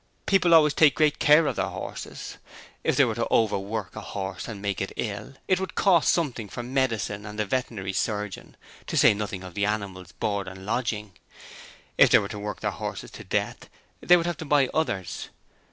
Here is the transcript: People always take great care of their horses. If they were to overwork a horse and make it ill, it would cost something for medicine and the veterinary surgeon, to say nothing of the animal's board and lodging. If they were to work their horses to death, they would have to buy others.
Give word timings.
People 0.25 0.55
always 0.55 0.73
take 0.73 0.95
great 0.95 1.19
care 1.19 1.45
of 1.45 1.57
their 1.57 1.67
horses. 1.67 2.37
If 2.83 2.95
they 2.97 3.05
were 3.05 3.13
to 3.13 3.27
overwork 3.31 3.95
a 3.95 4.01
horse 4.01 4.47
and 4.47 4.59
make 4.59 4.81
it 4.81 4.91
ill, 4.95 5.35
it 5.47 5.59
would 5.59 5.75
cost 5.75 6.11
something 6.11 6.49
for 6.49 6.63
medicine 6.63 7.23
and 7.23 7.37
the 7.37 7.45
veterinary 7.45 7.93
surgeon, 7.93 8.57
to 8.87 8.97
say 8.97 9.13
nothing 9.13 9.43
of 9.43 9.53
the 9.53 9.67
animal's 9.67 10.13
board 10.13 10.47
and 10.47 10.65
lodging. 10.65 11.11
If 11.99 12.09
they 12.09 12.17
were 12.17 12.29
to 12.29 12.39
work 12.39 12.61
their 12.61 12.71
horses 12.71 13.11
to 13.11 13.23
death, 13.23 13.69
they 14.01 14.17
would 14.17 14.25
have 14.25 14.37
to 14.37 14.43
buy 14.45 14.69
others. 14.73 15.29